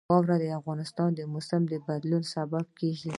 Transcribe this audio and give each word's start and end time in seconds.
واوره 0.09 0.35
د 0.41 0.45
افغانستان 0.59 1.09
د 1.15 1.21
موسم 1.33 1.61
د 1.71 1.73
بدلون 1.87 2.23
سبب 2.35 2.65
کېږي. 2.79 3.09